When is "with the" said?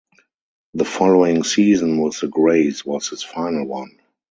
2.01-2.27